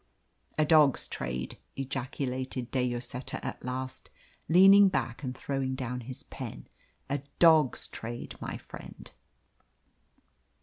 "A 0.57 0.65
dog's 0.65 1.07
trade!" 1.07 1.59
ejaculated 1.75 2.71
De 2.71 2.81
Lloseta 2.89 3.39
at 3.45 3.63
last, 3.63 4.09
leaning 4.49 4.89
back 4.89 5.21
and 5.21 5.37
throwing 5.37 5.75
down 5.75 5.99
his 5.99 6.23
pen, 6.23 6.67
"a 7.07 7.19
dog's 7.37 7.87
trade, 7.87 8.33
my 8.41 8.57
friend!" 8.57 9.11